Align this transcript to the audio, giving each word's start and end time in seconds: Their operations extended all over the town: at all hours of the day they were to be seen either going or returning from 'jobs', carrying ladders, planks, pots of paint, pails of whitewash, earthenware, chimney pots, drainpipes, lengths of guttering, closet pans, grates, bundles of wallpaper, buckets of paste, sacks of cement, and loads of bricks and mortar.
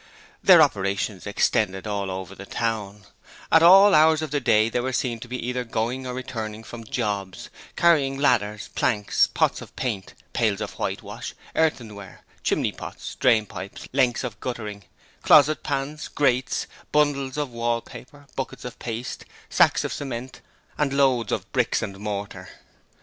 Their 0.41 0.63
operations 0.63 1.27
extended 1.27 1.85
all 1.85 2.09
over 2.09 2.33
the 2.33 2.47
town: 2.47 3.05
at 3.51 3.61
all 3.61 3.93
hours 3.93 4.23
of 4.23 4.31
the 4.31 4.39
day 4.39 4.67
they 4.67 4.79
were 4.79 4.93
to 4.93 4.97
be 5.05 5.15
seen 5.19 5.19
either 5.31 5.63
going 5.63 6.07
or 6.07 6.15
returning 6.15 6.63
from 6.63 6.83
'jobs', 6.83 7.51
carrying 7.75 8.17
ladders, 8.17 8.69
planks, 8.69 9.27
pots 9.27 9.61
of 9.61 9.75
paint, 9.75 10.15
pails 10.33 10.59
of 10.59 10.79
whitewash, 10.79 11.35
earthenware, 11.55 12.21
chimney 12.41 12.71
pots, 12.71 13.13
drainpipes, 13.19 13.87
lengths 13.93 14.23
of 14.23 14.39
guttering, 14.39 14.85
closet 15.21 15.61
pans, 15.61 16.07
grates, 16.07 16.65
bundles 16.91 17.37
of 17.37 17.51
wallpaper, 17.51 18.25
buckets 18.35 18.65
of 18.65 18.79
paste, 18.79 19.23
sacks 19.51 19.83
of 19.83 19.93
cement, 19.93 20.41
and 20.79 20.93
loads 20.93 21.31
of 21.31 21.51
bricks 21.51 21.83
and 21.83 21.99
mortar. 21.99 22.49